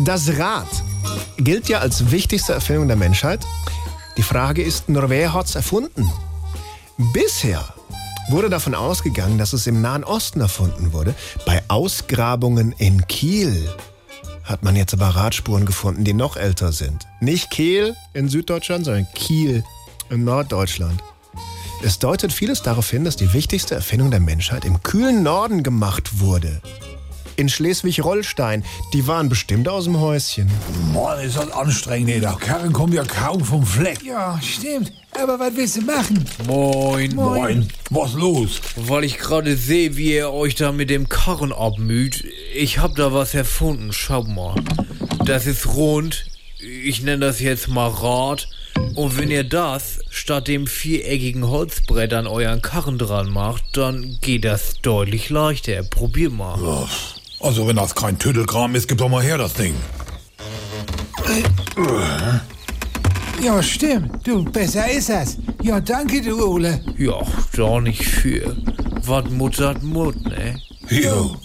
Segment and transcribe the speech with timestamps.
[0.00, 0.66] Das Rad
[1.36, 3.46] gilt ja als wichtigste Erfindung der Menschheit.
[4.16, 6.10] Die Frage ist nur, wer hat's erfunden?
[7.12, 7.64] Bisher
[8.28, 11.14] wurde davon ausgegangen, dass es im Nahen Osten erfunden wurde.
[11.46, 13.68] Bei Ausgrabungen in Kiel
[14.42, 17.06] hat man jetzt aber Radspuren gefunden, die noch älter sind.
[17.20, 19.62] Nicht Kiel in Süddeutschland, sondern Kiel
[20.10, 21.02] in Norddeutschland.
[21.84, 26.18] Es deutet vieles darauf hin, dass die wichtigste Erfindung der Menschheit im kühlen Norden gemacht
[26.18, 26.60] wurde.
[27.36, 30.50] In Schleswig-Holstein, die waren bestimmt aus dem Häuschen.
[30.92, 32.20] Mann, ist das anstrengend, ey.
[32.20, 34.02] Der Karren kommt ja kaum vom Fleck.
[34.04, 34.92] Ja, stimmt.
[35.20, 36.24] Aber was willst du machen?
[36.46, 37.14] Moin.
[37.14, 37.68] Moin.
[37.90, 38.60] Was los?
[38.76, 42.24] Weil ich gerade sehe, wie ihr euch da mit dem Karren abmüht.
[42.54, 44.54] Ich hab da was erfunden, schau mal.
[45.24, 46.26] Das ist rund.
[46.60, 48.48] Ich nenne das jetzt mal Rad.
[48.94, 54.44] Und wenn ihr das statt dem viereckigen Holzbrett an euren Karren dran macht, dann geht
[54.44, 55.82] das deutlich leichter.
[55.82, 56.60] Probier mal.
[56.60, 56.88] Ja,
[57.44, 59.74] Also, wenn das kein Tüdelkram ist, gib doch mal her das Ding.
[63.42, 64.26] Ja, stimmt.
[64.26, 65.36] Du, besser ist das.
[65.62, 66.82] Ja, danke, du Ole.
[66.96, 67.20] Ja,
[67.54, 68.56] da nicht für.
[69.04, 70.58] Was muttert Mut, ne?
[70.88, 71.36] Jo.